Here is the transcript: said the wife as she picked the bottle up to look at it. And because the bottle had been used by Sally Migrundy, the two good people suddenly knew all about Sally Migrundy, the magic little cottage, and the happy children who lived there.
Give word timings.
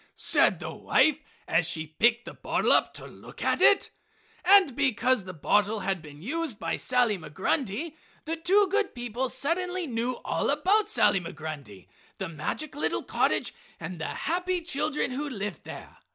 said 0.15 0.57
the 0.59 0.73
wife 0.75 1.19
as 1.47 1.67
she 1.69 1.85
picked 1.85 2.25
the 2.25 2.33
bottle 2.33 2.71
up 2.71 2.91
to 2.91 3.05
look 3.05 3.43
at 3.43 3.61
it. 3.61 3.91
And 4.43 4.75
because 4.75 5.25
the 5.25 5.31
bottle 5.35 5.81
had 5.81 6.01
been 6.01 6.23
used 6.23 6.57
by 6.57 6.75
Sally 6.75 7.19
Migrundy, 7.19 7.93
the 8.25 8.35
two 8.35 8.67
good 8.71 8.95
people 8.95 9.29
suddenly 9.29 9.85
knew 9.85 10.13
all 10.25 10.49
about 10.49 10.89
Sally 10.89 11.19
Migrundy, 11.21 11.85
the 12.17 12.29
magic 12.29 12.75
little 12.75 13.03
cottage, 13.03 13.53
and 13.79 13.99
the 14.01 14.07
happy 14.25 14.61
children 14.63 15.11
who 15.11 15.29
lived 15.29 15.65
there. 15.65 15.97